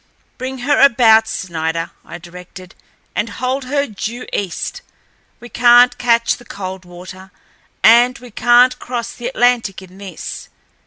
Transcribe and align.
"Bring 0.39 0.57
her 0.65 0.81
about, 0.81 1.27
Snider," 1.27 1.91
I 2.03 2.17
directed, 2.17 2.73
"and 3.15 3.29
hold 3.29 3.65
her 3.65 3.85
due 3.85 4.25
east. 4.33 4.81
We 5.39 5.47
can't 5.47 5.95
catch 5.99 6.37
the 6.37 6.43
Coldwater, 6.45 7.29
and 7.83 8.17
we 8.17 8.31
can't 8.31 8.79
cross 8.79 9.11
the 9.13 9.27
Atlantic 9.27 9.79
in 9.83 9.99
this. 9.99 10.49